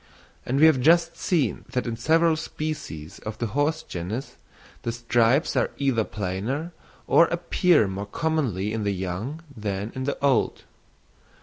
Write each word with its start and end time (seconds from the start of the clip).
And 0.47 0.59
we 0.59 0.65
have 0.65 0.81
just 0.81 1.15
seen 1.15 1.63
that 1.73 1.85
in 1.85 1.95
several 1.95 2.35
species 2.35 3.19
of 3.19 3.37
the 3.37 3.45
horse 3.53 3.83
genus 3.83 4.35
the 4.81 4.91
stripes 4.91 5.55
are 5.55 5.69
either 5.77 6.03
plainer 6.03 6.71
or 7.05 7.25
appear 7.27 7.87
more 7.87 8.07
commonly 8.07 8.73
in 8.73 8.83
the 8.83 8.93
young 8.93 9.41
than 9.55 9.91
in 9.93 10.05
the 10.05 10.17
old. 10.19 10.63